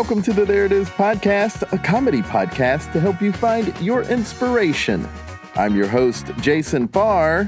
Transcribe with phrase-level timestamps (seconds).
[0.00, 4.00] Welcome to the There It Is podcast, a comedy podcast to help you find your
[4.04, 5.06] inspiration.
[5.56, 7.46] I'm your host, Jason Farr.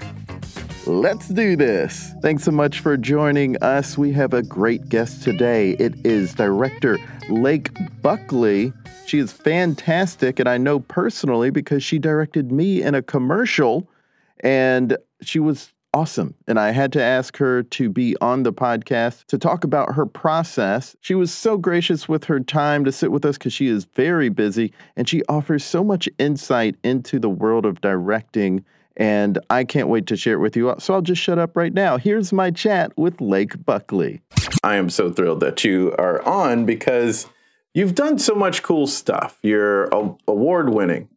[0.86, 2.12] Let's do this.
[2.20, 3.96] Thanks so much for joining us.
[3.96, 5.70] We have a great guest today.
[5.78, 6.98] It is director
[7.30, 7.70] Lake
[8.02, 8.74] Buckley.
[9.06, 13.88] She is fantastic, and I know personally because she directed me in a commercial,
[14.40, 16.34] and she was awesome.
[16.46, 20.06] And I had to ask her to be on the podcast to talk about her
[20.06, 20.96] process.
[21.00, 24.28] She was so gracious with her time to sit with us because she is very
[24.28, 28.64] busy and she offers so much insight into the world of directing.
[28.96, 30.74] And I can't wait to share it with you.
[30.78, 31.96] So I'll just shut up right now.
[31.96, 34.20] Here's my chat with Lake Buckley.
[34.62, 37.26] I am so thrilled that you are on because
[37.74, 39.38] you've done so much cool stuff.
[39.42, 39.84] You're
[40.28, 41.08] award winning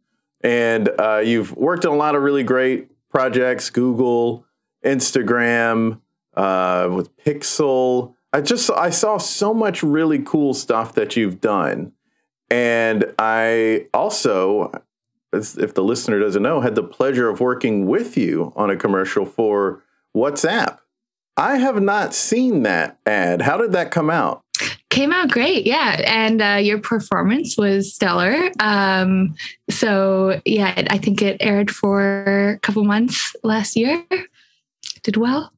[0.42, 4.46] and uh, you've worked on a lot of really great projects, Google,
[4.86, 6.00] Instagram,
[6.36, 8.14] uh, with Pixel.
[8.34, 11.94] I just I saw so much really cool stuff that you've done,
[12.50, 14.72] and I also,
[15.32, 19.26] if the listener doesn't know, had the pleasure of working with you on a commercial
[19.26, 19.84] for
[20.16, 20.80] WhatsApp.
[21.38, 23.42] I have not seen that ad.
[23.42, 24.42] How did that come out?
[24.90, 28.52] Came out great, yeah, and uh, your performance was stellar.
[28.60, 29.36] Um,
[29.70, 34.06] so yeah, I think it aired for a couple months last year
[35.06, 35.52] did well.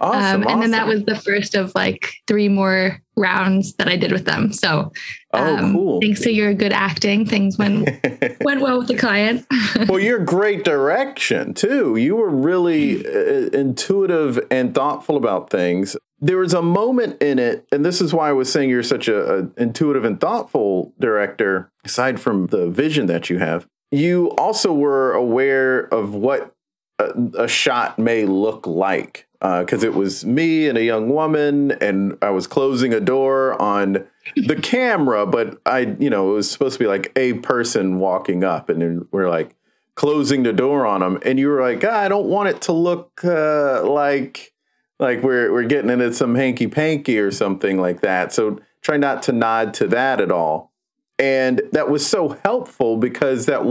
[0.00, 0.60] Awesome, um, and awesome.
[0.60, 4.52] then that was the first of like three more rounds that I did with them.
[4.52, 4.92] So,
[5.32, 6.00] oh, um, cool.
[6.00, 7.84] Thanks to your good acting, things went
[8.44, 9.46] went well with the client.
[9.88, 11.96] well, your great direction too.
[11.96, 15.96] You were really uh, intuitive and thoughtful about things.
[16.18, 19.06] There was a moment in it, and this is why I was saying you're such
[19.06, 21.70] a, a intuitive and thoughtful director.
[21.84, 26.53] Aside from the vision that you have, you also were aware of what
[26.98, 31.72] a, a shot may look like because uh, it was me and a young woman
[31.72, 34.06] and i was closing a door on
[34.36, 38.42] the camera but i you know it was supposed to be like a person walking
[38.42, 39.54] up and then we're like
[39.96, 42.72] closing the door on them and you were like ah, i don't want it to
[42.72, 44.54] look uh, like
[44.98, 48.32] like we're we're getting into some hanky panky or something like that.
[48.32, 50.72] So try not to nod to that at all.
[51.18, 53.62] And that was so helpful because that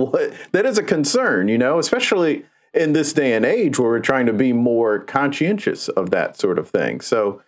[0.51, 4.25] that is a concern you know especially in this day and age where we're trying
[4.25, 7.01] to be more conscientious of that sort of thing.
[7.01, 7.41] So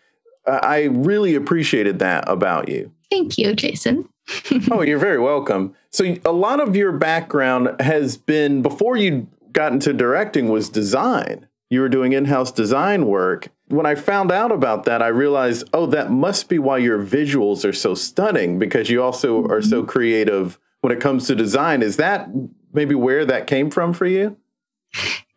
[0.45, 2.91] uh, I really appreciated that about you.
[3.09, 4.07] Thank you, Jason.
[4.71, 5.75] oh, you're very welcome.
[5.91, 11.47] So a lot of your background has been before you got into directing was design.
[11.69, 13.49] You were doing in-house design work.
[13.67, 17.67] When I found out about that, I realized, oh, that must be why your visuals
[17.67, 19.51] are so stunning because you also mm-hmm.
[19.51, 21.81] are so creative when it comes to design.
[21.81, 22.29] Is that
[22.73, 24.37] maybe where that came from for you?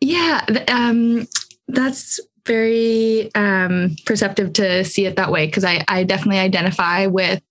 [0.01, 1.27] Yeah, um,
[1.67, 7.41] that's very um, perceptive to see it that way because I, I definitely identify with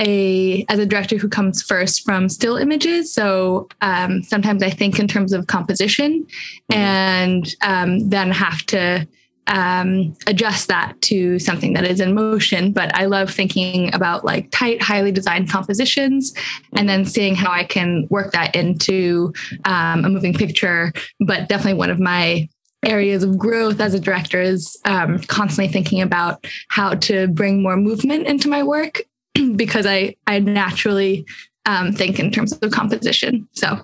[0.00, 3.12] a as a director who comes first from still images.
[3.12, 6.24] So um, sometimes I think in terms of composition,
[6.70, 6.78] mm-hmm.
[6.78, 9.06] and um, then have to
[9.46, 12.72] um, adjust that to something that is in motion.
[12.72, 16.32] But I love thinking about like tight, highly designed compositions
[16.76, 19.32] and then seeing how I can work that into
[19.64, 20.92] um, a moving picture.
[21.20, 22.48] But definitely one of my
[22.84, 27.76] areas of growth as a director is um, constantly thinking about how to bring more
[27.76, 29.02] movement into my work
[29.56, 31.26] because I, I naturally
[31.66, 33.48] um, think in terms of composition.
[33.52, 33.80] So,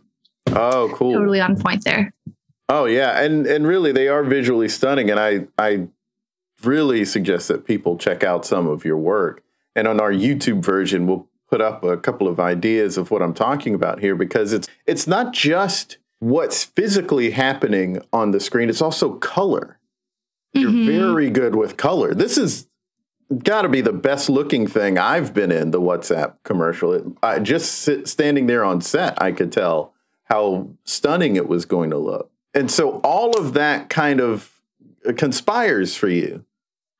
[0.48, 1.14] oh, cool.
[1.14, 2.12] Totally on point there.
[2.68, 5.88] Oh yeah, and and really they are visually stunning, and I I
[6.62, 9.42] really suggest that people check out some of your work.
[9.74, 13.32] And on our YouTube version, we'll put up a couple of ideas of what I'm
[13.32, 18.82] talking about here because it's it's not just what's physically happening on the screen; it's
[18.82, 19.78] also color.
[20.52, 20.86] You're mm-hmm.
[20.86, 22.14] very good with color.
[22.14, 22.66] This is
[23.44, 26.92] got to be the best looking thing I've been in the WhatsApp commercial.
[26.92, 29.94] It, I just sit, standing there on set, I could tell
[30.24, 34.60] how stunning it was going to look and so all of that kind of
[35.16, 36.44] conspires for you.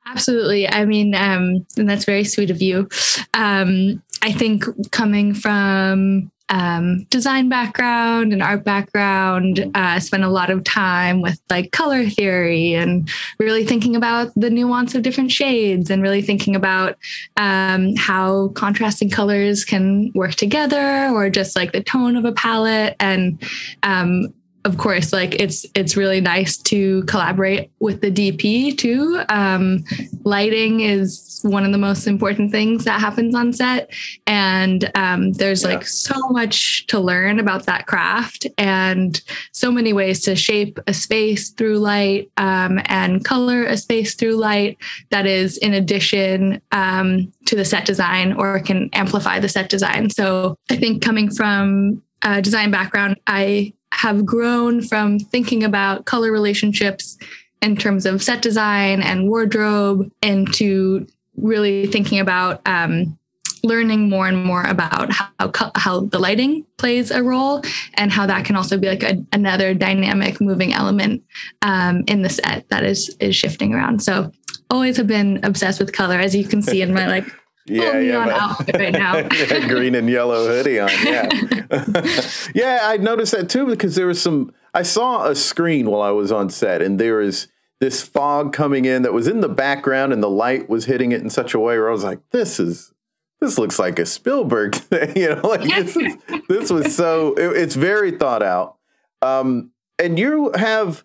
[0.06, 0.68] Absolutely.
[0.68, 2.88] I mean um, and that's very sweet of you.
[3.34, 10.50] Um, I think coming from um, design background and art background, uh, spent a lot
[10.50, 15.90] of time with like color theory and really thinking about the nuance of different shades
[15.90, 16.96] and really thinking about
[17.36, 22.96] um, how contrasting colors can work together or just like the tone of a palette.
[22.98, 23.42] And
[23.82, 24.32] um,
[24.68, 29.22] of course, like it's it's really nice to collaborate with the DP too.
[29.30, 29.82] Um,
[30.24, 33.90] lighting is one of the most important things that happens on set,
[34.26, 35.70] and um, there's yeah.
[35.70, 39.22] like so much to learn about that craft, and
[39.52, 44.36] so many ways to shape a space through light um, and color a space through
[44.36, 44.76] light
[45.08, 50.10] that is in addition um, to the set design or can amplify the set design.
[50.10, 56.30] So I think coming from a design background, I have grown from thinking about color
[56.30, 57.18] relationships
[57.62, 61.06] in terms of set design and wardrobe into
[61.36, 63.18] really thinking about um,
[63.64, 67.62] learning more and more about how how the lighting plays a role
[67.94, 71.22] and how that can also be like a, another dynamic moving element
[71.62, 74.02] um, in the set that is is shifting around.
[74.02, 74.30] So
[74.70, 77.26] always have been obsessed with color as you can see in my like
[77.68, 79.28] yeah, yeah, right now.
[79.68, 80.90] green and yellow hoodie on.
[81.04, 81.28] Yeah,
[82.54, 82.80] yeah.
[82.82, 84.52] I noticed that too because there was some.
[84.74, 87.48] I saw a screen while I was on set, and there is
[87.80, 91.22] this fog coming in that was in the background, and the light was hitting it
[91.22, 92.92] in such a way where I was like, "This is."
[93.40, 95.46] This looks like a Spielberg thing, you know.
[95.46, 96.16] Like this, is,
[96.48, 97.34] this was so.
[97.34, 98.78] It, it's very thought out,
[99.22, 101.04] um, and you have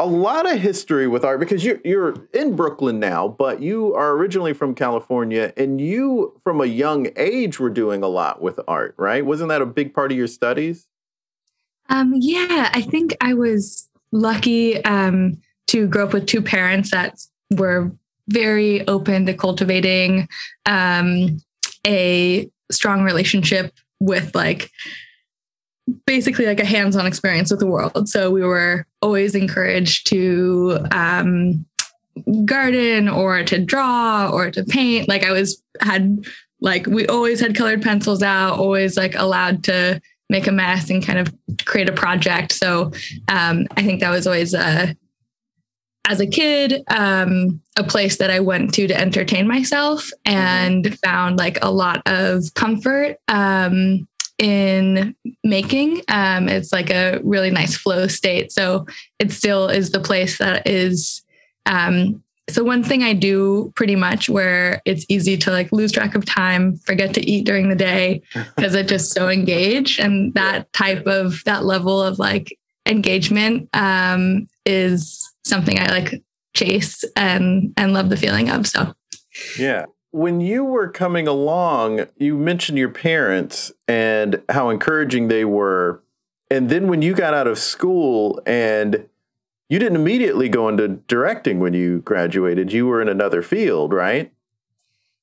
[0.00, 4.12] a lot of history with art because you're you're in Brooklyn now, but you are
[4.12, 8.94] originally from California, and you from a young age were doing a lot with art,
[8.96, 9.24] right?
[9.24, 10.88] Wasn't that a big part of your studies?
[11.90, 15.36] Um, yeah, I think I was lucky um,
[15.66, 17.20] to grow up with two parents that
[17.50, 17.92] were
[18.28, 20.28] very open to cultivating
[20.64, 21.38] um,
[21.86, 24.70] a strong relationship with like
[26.06, 28.08] basically like a hands-on experience with the world.
[28.08, 31.64] So we were always encouraged to um,
[32.44, 35.08] garden or to draw or to paint.
[35.08, 36.24] Like I was had
[36.60, 41.04] like we always had colored pencils out, always like allowed to make a mess and
[41.04, 41.34] kind of
[41.64, 42.52] create a project.
[42.52, 42.92] So
[43.28, 44.96] um, I think that was always a
[46.08, 50.94] as a kid, um, a place that I went to to entertain myself and mm-hmm.
[51.04, 54.08] found like a lot of comfort um,
[54.40, 55.14] in
[55.44, 56.02] making.
[56.08, 58.50] Um, it's like a really nice flow state.
[58.50, 58.86] So
[59.18, 61.22] it still is the place that is.
[61.66, 66.16] Um, so one thing I do pretty much where it's easy to like lose track
[66.16, 68.22] of time, forget to eat during the day
[68.56, 70.00] because it's just so engaged.
[70.00, 76.22] And that type of that level of like engagement um, is something I like
[76.56, 78.66] chase and and love the feeling of.
[78.66, 78.94] So
[79.58, 86.02] yeah when you were coming along, you mentioned your parents and how encouraging they were.
[86.50, 89.08] And then when you got out of school and
[89.68, 94.32] you didn't immediately go into directing when you graduated, you were in another field, right?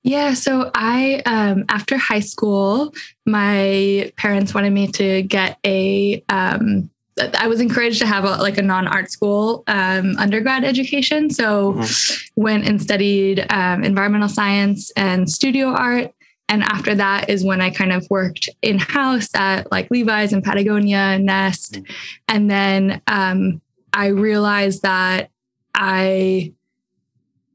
[0.04, 2.94] Yeah, so I um, after high school,
[3.26, 8.58] my parents wanted me to get a um, I was encouraged to have a, like
[8.58, 11.30] a non-art school um, undergrad education.
[11.30, 12.42] So mm-hmm.
[12.42, 16.14] went and studied um, environmental science and studio art.
[16.50, 20.44] And after that is when I kind of worked in house at like Levi's and
[20.44, 21.74] Patagonia and Nest.
[21.74, 21.94] Mm-hmm.
[22.30, 23.62] And then um,
[23.94, 25.30] I realized that
[25.74, 26.54] I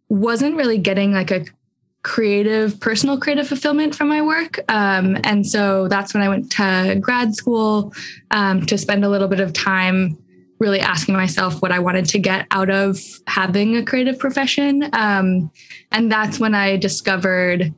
[0.09, 1.45] wasn't really getting like a
[2.03, 4.59] creative, personal creative fulfillment from my work.
[4.69, 7.93] Um, and so that's when I went to grad school
[8.31, 10.19] um, to spend a little bit of time
[10.59, 14.89] really asking myself what I wanted to get out of having a creative profession.
[14.93, 15.51] Um,
[15.91, 17.75] and that's when I discovered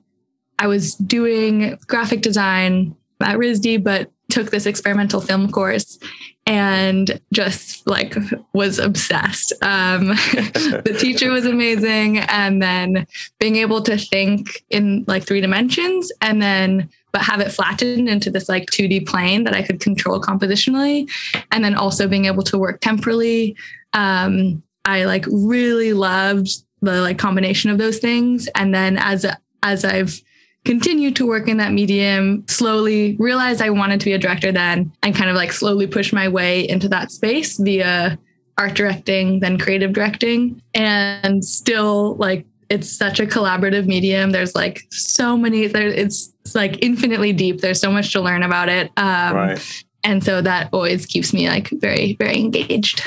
[0.59, 5.97] I was doing graphic design at RISD, but took this experimental film course
[6.45, 8.17] and just like
[8.53, 9.53] was obsessed.
[9.63, 12.19] Um, the teacher was amazing.
[12.19, 13.07] And then
[13.39, 18.29] being able to think in like three dimensions and then, but have it flattened into
[18.29, 21.09] this like 2D plane that I could control compositionally.
[21.53, 23.57] And then also being able to work temporally.
[23.93, 26.51] Um, I like really loved
[26.83, 28.49] the like combination of those things.
[28.57, 29.25] And then as,
[29.63, 30.21] as I've
[30.65, 34.93] continued to work in that medium, slowly realized I wanted to be a director then,
[35.03, 38.19] and kind of like slowly push my way into that space via
[38.57, 40.63] art directing, then creative directing.
[40.75, 44.31] And still, like, it's such a collaborative medium.
[44.31, 47.61] There's like so many, there, it's, it's like infinitely deep.
[47.61, 48.91] There's so much to learn about it.
[48.97, 49.83] Um, right.
[50.03, 53.03] And so that always keeps me like very, very engaged.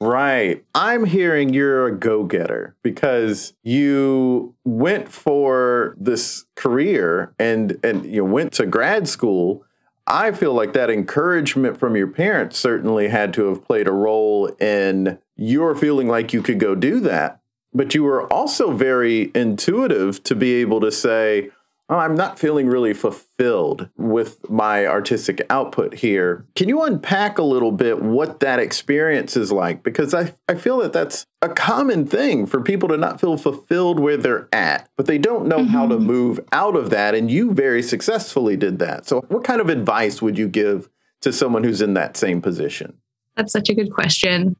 [0.00, 0.64] Right.
[0.74, 8.24] I'm hearing you're a go getter because you went for this career and, and you
[8.24, 9.64] went to grad school.
[10.06, 14.48] I feel like that encouragement from your parents certainly had to have played a role
[14.60, 17.40] in your feeling like you could go do that.
[17.72, 21.50] But you were also very intuitive to be able to say,
[21.88, 26.46] I'm not feeling really fulfilled with my artistic output here.
[26.54, 29.82] Can you unpack a little bit what that experience is like?
[29.82, 34.00] Because I, I feel that that's a common thing for people to not feel fulfilled
[34.00, 35.68] where they're at, but they don't know mm-hmm.
[35.68, 36.06] how to mm-hmm.
[36.06, 37.14] move out of that.
[37.14, 39.06] And you very successfully did that.
[39.06, 40.88] So, what kind of advice would you give
[41.20, 42.98] to someone who's in that same position?
[43.36, 44.56] That's such a good question.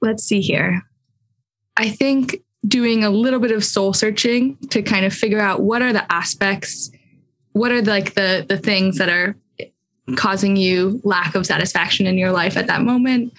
[0.00, 0.82] Let's see here.
[1.76, 5.82] I think doing a little bit of soul searching to kind of figure out what
[5.82, 6.90] are the aspects,
[7.52, 9.36] what are the, like the the things that are
[10.16, 13.32] causing you lack of satisfaction in your life at that moment.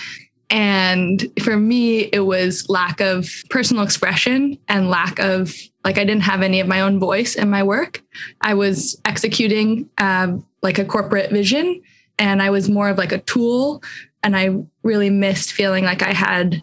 [0.50, 6.24] And for me, it was lack of personal expression and lack of like I didn't
[6.24, 8.02] have any of my own voice in my work.
[8.42, 11.82] I was executing um, like a corporate vision,
[12.20, 13.84] and I was more of like a tool.
[14.22, 16.62] And I really missed feeling like I had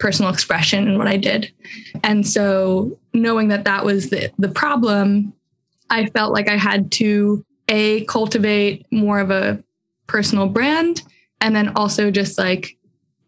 [0.00, 1.52] personal expression in what I did.
[2.02, 5.32] And so knowing that that was the, the problem,
[5.90, 9.62] I felt like I had to a cultivate more of a
[10.08, 11.02] personal brand
[11.40, 12.76] and then also just like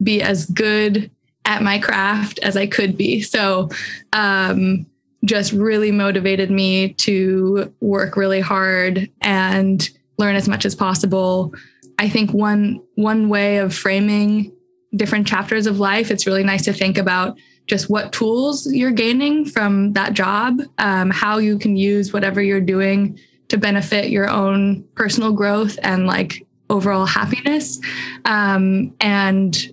[0.03, 1.11] be as good
[1.45, 3.21] at my craft as I could be.
[3.21, 3.69] So
[4.13, 4.87] um,
[5.25, 9.89] just really motivated me to work really hard and
[10.19, 11.55] learn as much as possible.
[11.99, 14.53] I think one one way of framing
[14.95, 19.45] different chapters of life, it's really nice to think about just what tools you're gaining
[19.45, 23.19] from that job, um, how you can use whatever you're doing
[23.49, 27.81] to benefit your own personal growth and like overall happiness,
[28.25, 29.73] um, and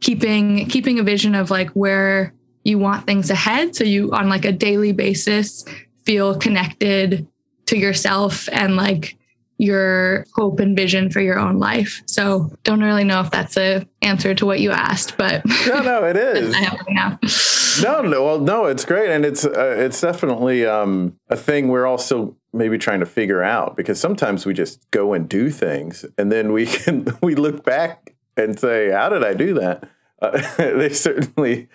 [0.00, 2.34] keeping keeping a vision of like where
[2.64, 5.64] you want things ahead, so you on like a daily basis
[6.04, 7.26] feel connected
[7.66, 9.16] to yourself and like
[9.60, 12.02] your hope and vision for your own life.
[12.06, 16.04] So don't really know if that's a answer to what you asked, but no, no,
[16.04, 17.82] it is.
[17.82, 21.86] no, no, well, no, it's great, and it's uh, it's definitely um, a thing we're
[21.86, 26.32] also maybe trying to figure out because sometimes we just go and do things, and
[26.32, 29.88] then we can we look back and say, "How did I do that?"
[30.22, 31.68] Uh, they certainly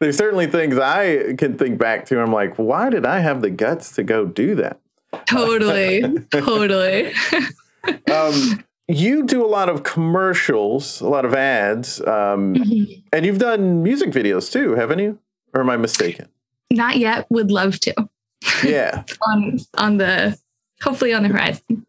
[0.00, 2.20] there's certainly things I can think back to.
[2.20, 4.80] I'm like, why did I have the guts to go do that?
[5.26, 6.02] Totally.
[6.30, 7.12] totally.
[8.12, 13.00] um, you do a lot of commercials, a lot of ads, um, mm-hmm.
[13.12, 15.18] and you've done music videos too, haven't you?
[15.54, 16.28] Or am I mistaken?
[16.70, 17.26] Not yet.
[17.30, 17.94] Would love to.
[18.64, 19.04] Yeah.
[19.28, 20.38] on on the
[20.82, 21.86] hopefully on the horizon.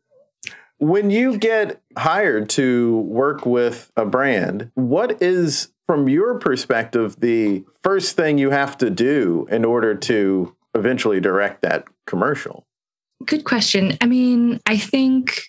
[0.78, 7.64] When you get hired to work with a brand, what is from your perspective the
[7.84, 12.66] first thing you have to do in order to eventually direct that commercial?
[13.32, 13.98] Good question.
[14.02, 15.40] I mean, I think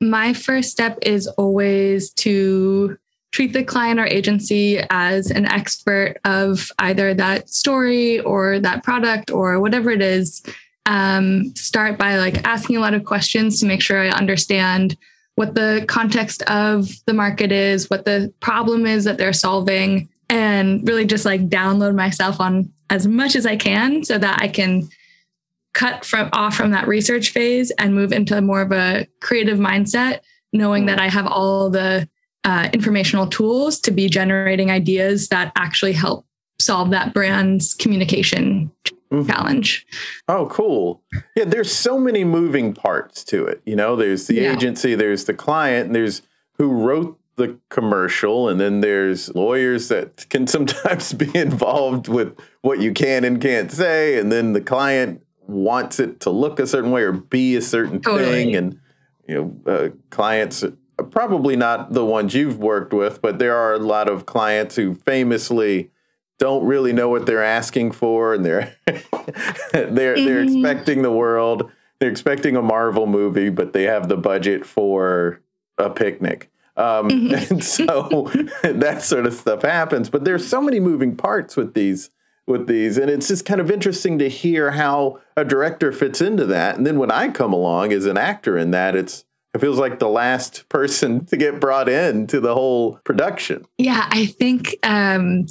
[0.00, 2.96] my first step is always to
[3.32, 9.32] treat the client or agency as an expert of either that story or that product
[9.32, 10.40] or whatever it is.
[10.86, 14.96] Um, start by like asking a lot of questions to make sure I understand
[15.34, 20.86] what the context of the market is, what the problem is that they're solving, and
[20.86, 24.88] really just like download myself on as much as I can so that I can
[25.74, 30.20] cut from off from that research phase and move into more of a creative mindset,
[30.52, 32.08] knowing that I have all the
[32.44, 36.26] uh, informational tools to be generating ideas that actually help
[36.58, 38.70] solve that brand's communication
[39.12, 39.28] mm-hmm.
[39.28, 39.86] challenge.
[40.28, 41.02] Oh, cool.
[41.36, 43.62] Yeah, there's so many moving parts to it.
[43.64, 44.52] You know, there's the yeah.
[44.52, 46.22] agency, there's the client, and there's
[46.58, 52.80] who wrote the commercial, and then there's lawyers that can sometimes be involved with what
[52.80, 55.22] you can and can't say, and then the client
[55.52, 58.24] wants it to look a certain way or be a certain totally.
[58.24, 58.80] thing and
[59.28, 60.64] you know uh, clients
[61.10, 64.94] probably not the ones you've worked with but there are a lot of clients who
[64.94, 65.90] famously
[66.38, 68.96] don't really know what they're asking for and they're they're
[69.82, 69.94] mm-hmm.
[69.94, 75.40] they're expecting the world they're expecting a marvel movie but they have the budget for
[75.78, 77.34] a picnic um, mm-hmm.
[77.52, 78.30] and so
[78.62, 82.10] that sort of stuff happens but there's so many moving parts with these
[82.46, 82.98] with these.
[82.98, 86.76] And it's just kind of interesting to hear how a director fits into that.
[86.76, 89.98] And then when i come along as an actor in that it's it feels like
[89.98, 93.64] the last person to get brought in to the whole production.
[93.78, 95.46] Yeah i think um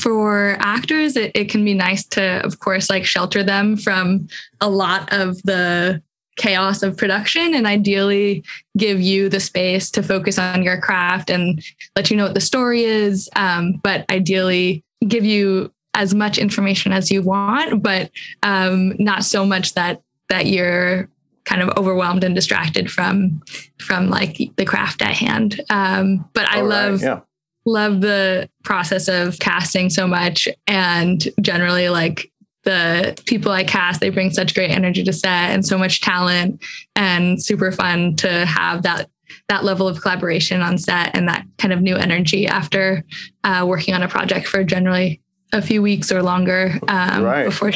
[0.00, 4.28] for actors it, it can be nice to of course like shelter them from
[4.60, 6.00] a lot of the
[6.36, 8.44] chaos of production and ideally
[8.76, 11.60] give you the space to focus on your craft and
[11.96, 16.92] let you know what the story is um, but ideally give you as much information
[16.92, 18.10] as you want but
[18.42, 21.08] um, not so much that that you're
[21.44, 23.42] kind of overwhelmed and distracted from
[23.78, 27.20] from like the craft at hand um, but i All right, love yeah.
[27.64, 32.30] love the process of casting so much and generally like
[32.68, 36.62] the people I cast, they bring such great energy to set and so much talent
[36.94, 39.08] and super fun to have that
[39.48, 43.04] that level of collaboration on set and that kind of new energy after
[43.44, 47.46] uh, working on a project for generally a few weeks or longer um, Right.
[47.46, 47.72] before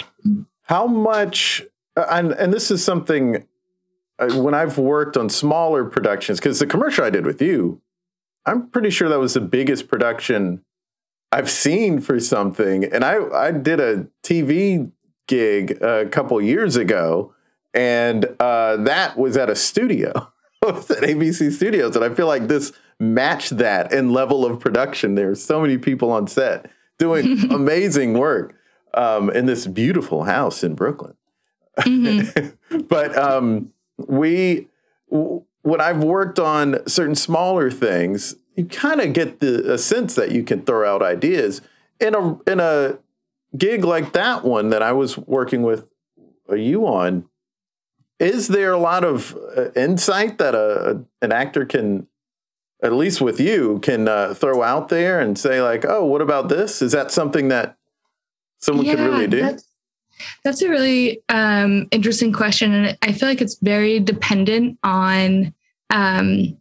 [0.63, 1.63] How much,
[1.97, 3.47] uh, and, and this is something
[4.19, 7.81] uh, when I've worked on smaller productions, because the commercial I did with you,
[8.47, 10.65] I'm pretty sure that was the biggest production
[11.31, 12.85] I've seen for something.
[12.85, 14.91] And I, I did a TV
[15.29, 17.35] gig a couple years ago,
[17.73, 20.33] and uh, that was at a studio.
[20.67, 21.97] at ABC Studios.
[21.97, 25.17] And I feel like this matched that in level of production.
[25.17, 26.71] There's so many people on set
[27.03, 28.55] doing amazing work
[28.95, 31.15] um, in this beautiful house in Brooklyn.
[32.89, 34.69] but um, we,
[35.11, 40.15] w- when I've worked on certain smaller things, you kind of get the a sense
[40.15, 41.61] that you can throw out ideas
[41.99, 42.99] in a in a
[43.57, 45.87] gig like that one that I was working with
[46.51, 47.25] you on.
[48.19, 52.07] Is there a lot of uh, insight that a, an actor can,
[52.83, 56.49] at least with you, can uh, throw out there and say like, "Oh, what about
[56.49, 56.83] this?
[56.83, 57.77] Is that something that
[58.59, 59.65] someone could really do?" That's,
[60.45, 62.73] that's a really um, interesting question.
[62.73, 65.55] And I feel like it's very dependent on
[65.91, 66.57] um,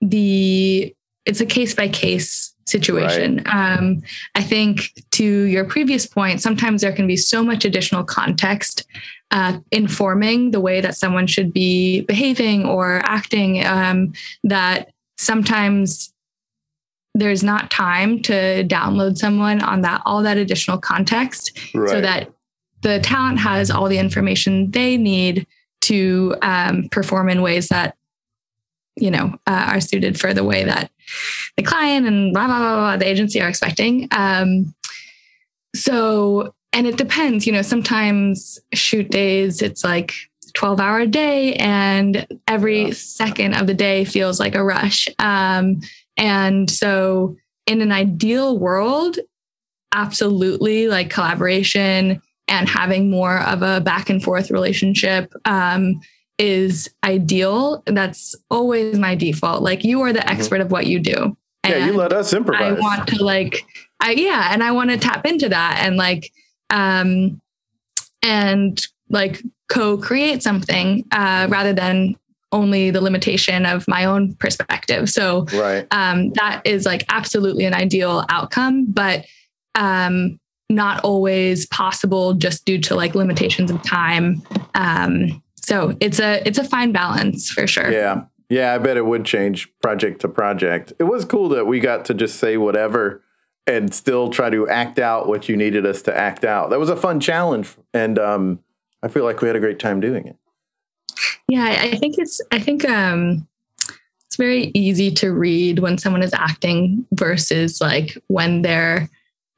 [0.00, 3.42] the, it's a case by case situation.
[3.46, 4.02] Um,
[4.34, 8.86] I think to your previous point, sometimes there can be so much additional context
[9.30, 14.12] uh, informing the way that someone should be behaving or acting um,
[14.44, 16.12] that sometimes
[17.14, 22.30] there's not time to download someone on that all that additional context so that
[22.82, 25.46] the talent has all the information they need
[25.80, 27.96] to um, perform in ways that
[28.96, 30.90] you know uh, are suited for the way that
[31.56, 34.08] the client and blah blah blah, blah the agency are expecting.
[34.12, 34.74] Um,
[35.74, 40.12] so and it depends you know sometimes shoot days it's like
[40.52, 45.08] 12 hour day and every second of the day feels like a rush.
[45.18, 45.80] Um,
[46.16, 49.18] and so in an ideal world
[49.94, 56.00] absolutely like collaboration and having more of a back and forth relationship um,
[56.38, 57.82] is ideal.
[57.86, 59.62] That's always my default.
[59.62, 60.30] Like you are the Mhm.
[60.30, 61.36] expert of what you do.
[61.66, 62.78] Yeah, you let us improvise.
[62.78, 63.62] I want to like,
[64.00, 66.32] I yeah, and I want to tap into that and like,
[66.70, 67.40] um,
[68.22, 68.80] and
[69.10, 72.16] like co-create something uh, rather than
[72.52, 75.10] only the limitation of my own perspective.
[75.10, 75.86] So right.
[75.90, 79.26] um, that is like absolutely an ideal outcome, but
[79.74, 80.38] um,
[80.70, 84.42] not always possible just due to like limitations of time.
[84.74, 87.90] Um, so it's a it's a fine balance for sure.
[87.90, 88.24] Yeah.
[88.50, 90.94] Yeah, I bet it would change project to project.
[90.98, 93.22] It was cool that we got to just say whatever
[93.66, 96.70] and still try to act out what you needed us to act out.
[96.70, 97.76] That was a fun challenge.
[97.92, 98.60] And um,
[99.02, 100.36] I feel like we had a great time doing it.
[101.48, 103.46] Yeah, I think it's I think um
[104.26, 109.08] it's very easy to read when someone is acting versus like when they're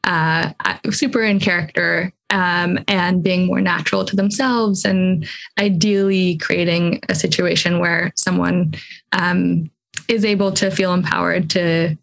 [0.05, 0.53] uh
[0.91, 5.27] super in character um and being more natural to themselves and
[5.59, 8.73] ideally creating a situation where someone
[9.13, 9.71] um
[10.09, 11.97] is able to feel empowered to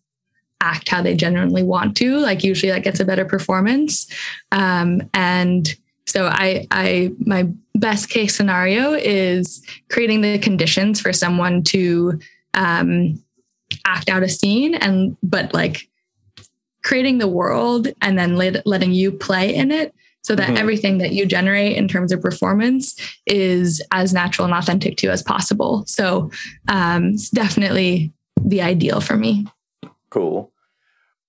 [0.62, 4.08] act how they genuinely want to like usually that gets a better performance
[4.52, 5.76] um and
[6.08, 12.18] so i i my best case scenario is creating the conditions for someone to
[12.56, 13.22] um,
[13.86, 15.88] act out a scene and but like
[16.84, 20.58] creating the world and then let, letting you play in it so that Mhm.
[20.58, 25.12] everything that you generate in terms of performance is as natural and authentic to you
[25.12, 26.32] as possible so
[26.68, 29.46] um, it's definitely the ideal for me
[30.10, 30.52] Cool.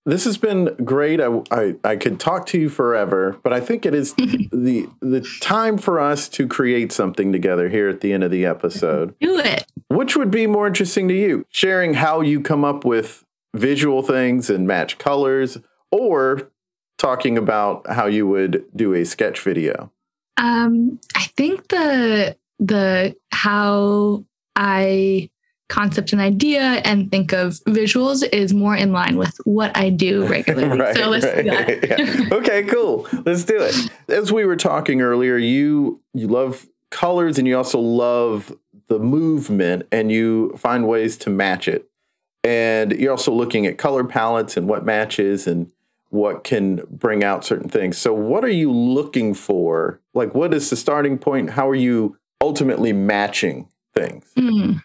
[0.08, 1.20] This has been great.
[1.20, 5.20] I, I, I could talk to you forever, but I think it is the the
[5.42, 9.14] time for us to create something together here at the end of the episode.
[9.20, 11.44] do it Which would be more interesting to you?
[11.50, 13.22] Sharing how you come up with
[13.54, 15.58] visual things and match colors,
[15.92, 16.50] or
[16.96, 19.92] talking about how you would do a sketch video?
[20.38, 24.24] Um, I think the the how
[24.56, 25.28] I
[25.68, 30.26] concept and idea and think of visuals is more in line with what I do
[30.28, 30.94] regularly.
[30.94, 31.68] so let's do that.
[32.28, 32.36] Yeah.
[32.36, 33.06] Okay, cool.
[33.24, 33.74] Let's do it.
[34.08, 38.56] As we were talking earlier, you you love colors and you also love
[38.88, 41.88] the movement and you find ways to match it.
[42.44, 45.70] And you're also looking at color palettes and what matches and
[46.10, 47.98] what can bring out certain things.
[47.98, 50.00] So, what are you looking for?
[50.14, 51.50] Like, what is the starting point?
[51.50, 54.24] How are you ultimately matching things?
[54.36, 54.82] Mm.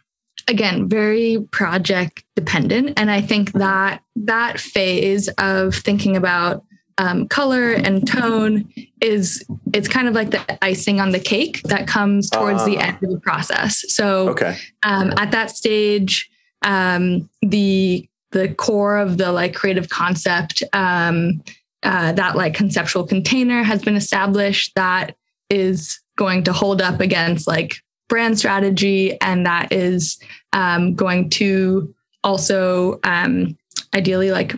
[0.47, 2.99] Again, very project dependent.
[2.99, 6.63] And I think that that phase of thinking about
[6.97, 11.87] um, color and tone is it's kind of like the icing on the cake that
[11.87, 12.81] comes towards uh, the ah.
[12.81, 13.83] end of the process.
[13.87, 14.57] So okay.
[14.83, 16.29] um, at that stage,
[16.63, 21.43] um, the the core of the like creative concept, um,
[21.83, 25.15] uh, that like conceptual container has been established that
[25.49, 27.77] is going to hold up against like
[28.09, 30.19] brand strategy, and that is
[30.51, 33.57] um, going to also um,
[33.93, 34.55] ideally like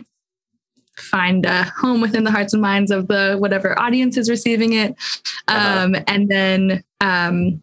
[0.96, 4.94] find a home within the hearts and minds of the whatever audience is receiving it
[5.46, 5.84] uh-huh.
[5.84, 7.62] um, and then um,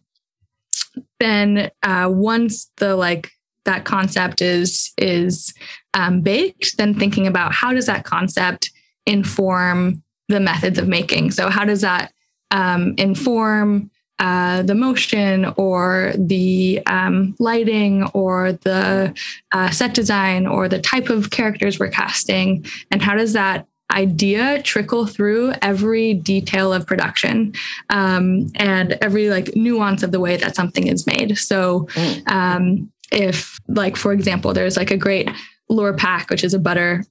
[1.18, 3.30] then uh, once the like
[3.64, 5.52] that concept is is
[5.94, 8.70] um, baked then thinking about how does that concept
[9.06, 12.12] inform the methods of making so how does that
[12.52, 19.12] um, inform uh, the motion or the um, lighting or the
[19.52, 24.62] uh, set design or the type of characters we're casting and how does that idea
[24.62, 27.52] trickle through every detail of production
[27.90, 32.30] um, and every like nuance of the way that something is made so mm.
[32.30, 35.28] um, if like for example there's like a great
[35.70, 37.04] Lurpak which is a butter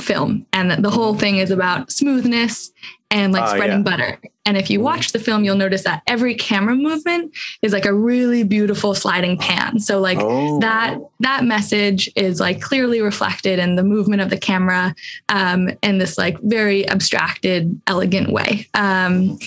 [0.00, 2.72] film and the whole thing is about smoothness
[3.10, 3.82] and like uh, spreading yeah.
[3.82, 4.20] butter.
[4.46, 7.92] And if you watch the film, you'll notice that every camera movement is like a
[7.92, 9.80] really beautiful sliding pan.
[9.80, 10.60] So like oh.
[10.60, 14.94] that that message is like clearly reflected in the movement of the camera
[15.28, 18.66] um, in this like very abstracted, elegant way.
[18.74, 19.38] Um,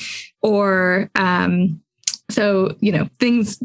[0.41, 1.81] or um,
[2.29, 3.61] so you know things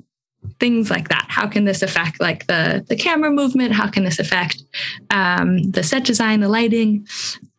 [0.60, 1.26] things like that.
[1.28, 3.72] How can this affect like the the camera movement?
[3.72, 4.62] How can this affect
[5.10, 7.06] um, the set design the lighting?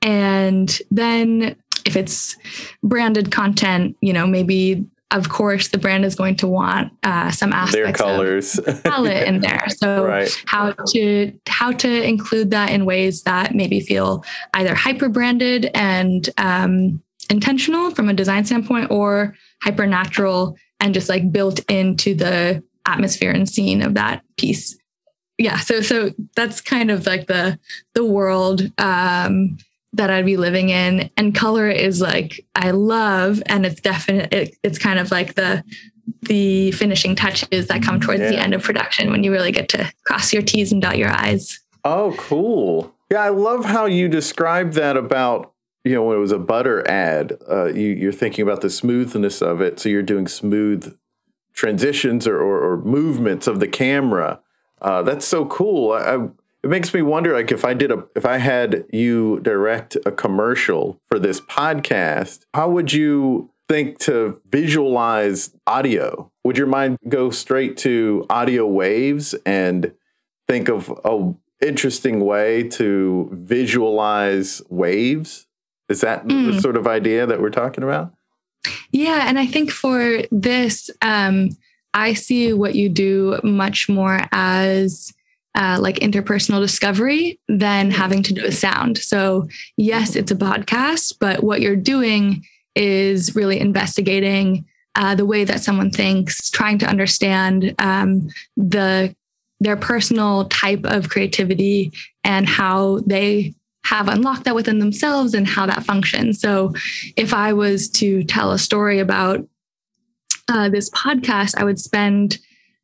[0.02, 2.36] And then if it's
[2.84, 7.52] branded content you know maybe of course the brand is going to want uh, some
[7.52, 8.60] aspects their colors.
[8.60, 9.66] of palette in there.
[9.70, 10.44] So right.
[10.46, 16.30] how to how to include that in ways that maybe feel either hyper branded and
[16.38, 22.64] um, intentional from a design standpoint or hyper natural and just like built into the
[22.90, 24.78] atmosphere and scene of that piece
[25.38, 27.58] yeah so so that's kind of like the
[27.94, 29.58] the world um
[29.94, 34.56] that I'd be living in and color is like I love and it's definite it,
[34.64, 35.64] it's kind of like the
[36.24, 38.30] the finishing touches that come towards yeah.
[38.30, 41.10] the end of production when you really get to cross your T's and dot your
[41.10, 41.60] I's.
[41.84, 42.94] Oh, cool.
[43.12, 46.88] Yeah, I love how you described that about you know when it was a butter
[46.90, 47.38] ad.
[47.50, 50.96] Uh, you, you're thinking about the smoothness of it, so you're doing smooth
[51.60, 54.40] transitions or, or, or movements of the camera.
[54.82, 55.92] Uh, that's so cool.
[55.92, 56.16] I, I,
[56.64, 60.12] it makes me wonder, like, if I did a, if I had you direct a
[60.12, 66.32] commercial for this podcast, how would you think to visualize audio?
[66.46, 69.94] Would your mind go straight to audio waves and
[70.48, 75.46] think of a interesting way to visualize waves?
[75.90, 76.54] Is that mm.
[76.54, 78.14] the sort of idea that we're talking about?
[78.92, 79.26] Yeah.
[79.28, 81.50] And I think for this, um,
[81.94, 85.14] I see what you do much more as
[85.56, 88.98] uh, like interpersonal discovery than having to do a sound.
[88.98, 92.46] So, yes, it's a podcast, but what you're doing
[92.76, 99.16] is really investigating uh, the way that someone thinks, trying to understand um, the
[99.62, 101.92] their personal type of creativity
[102.24, 103.54] and how they
[103.90, 106.40] have unlocked that within themselves and how that functions.
[106.40, 106.74] So,
[107.16, 109.48] if I was to tell a story about
[110.48, 112.38] uh, this podcast, I would spend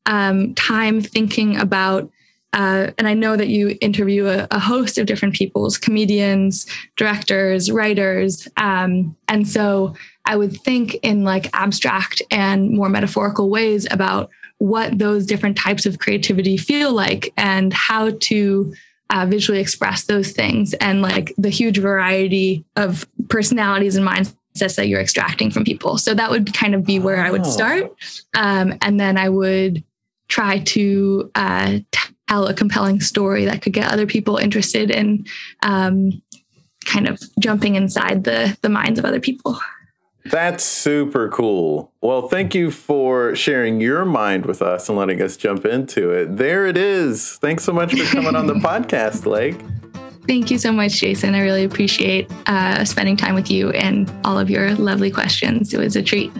[0.08, 2.10] um, time thinking about.
[2.54, 6.66] Uh, and I know that you interview a, a, host of different peoples, comedians,
[6.96, 8.48] directors, writers.
[8.56, 14.98] Um, and so I would think in like abstract and more metaphorical ways about what
[14.98, 18.74] those different types of creativity feel like and how to
[19.10, 24.88] uh, visually express those things and like the huge variety of personalities and mindsets that
[24.88, 25.98] you're extracting from people.
[25.98, 27.94] So that would kind of be where I would start.
[28.36, 29.84] Um, and then I would
[30.28, 31.80] try to uh,
[32.28, 35.26] tell a compelling story that could get other people interested in
[35.62, 36.22] um,
[36.86, 39.60] kind of jumping inside the, the minds of other people.
[40.26, 41.92] That's super cool.
[42.02, 46.38] Well, thank you for sharing your mind with us and letting us jump into it.
[46.38, 47.38] There it is.
[47.38, 49.56] Thanks so much for coming on the podcast, Lake.
[50.28, 51.36] Thank you so much, Jason.
[51.36, 55.72] I really appreciate uh, spending time with you and all of your lovely questions.
[55.74, 56.32] It was a treat.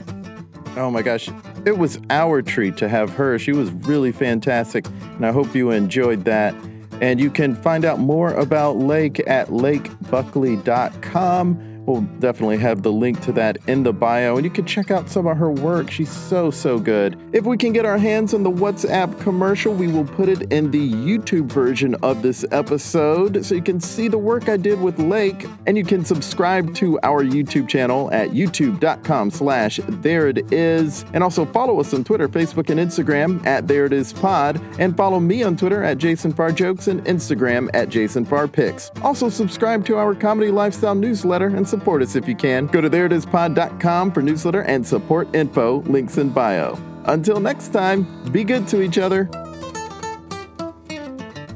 [0.76, 1.30] Oh my gosh.
[1.66, 3.38] It was our treat to have her.
[3.38, 6.54] She was really fantastic, and I hope you enjoyed that.
[7.02, 11.75] And you can find out more about Lake at lakebuckley.com.
[11.86, 15.10] We'll definitely have the link to that in the bio, and you can check out
[15.10, 15.92] some of her work.
[15.92, 17.18] She's so, so good.
[17.32, 20.72] If we can get our hands on the WhatsApp commercial, we will put it in
[20.72, 24.98] the YouTube version of this episode so you can see the work I did with
[25.00, 31.06] Lake, and you can subscribe to our YouTube channel at youtube.com slash there it is.
[31.14, 34.96] And also follow us on Twitter, Facebook, and Instagram at there it is pod, and
[34.98, 38.92] follow me on Twitter at Jason Farr Jokes and Instagram at Jason Farr Pics.
[39.04, 42.68] Also subscribe to our comedy lifestyle newsletter and support us if you can.
[42.68, 46.78] Go to thereitispod.com for newsletter and support info, links in bio.
[47.06, 49.30] Until next time, be good to each other.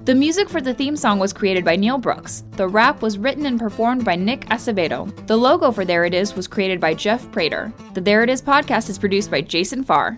[0.06, 2.44] The music for the theme song was created by Neil Brooks.
[2.54, 5.06] The rap was written and performed by Nick Acevedo.
[5.28, 7.72] The logo for There It Is was created by Jeff Prater.
[7.94, 10.18] The There It Is podcast is produced by Jason Farr.